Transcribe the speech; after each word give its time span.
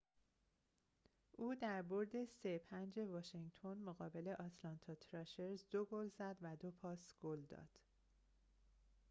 او 1.31 1.55
در 1.55 1.81
برد 1.81 2.15
۵-۳ 2.25 2.97
واشینگتن 3.05 3.77
مقابل 3.77 4.27
آتلانتا 4.29 4.95
تراشرز 4.95 5.63
۲ 5.71 5.85
گل 5.85 6.07
زد 6.07 6.37
و 6.41 6.55
۲ 6.55 6.71
پاس 6.71 7.13
گل 7.21 7.41
داد 7.41 7.79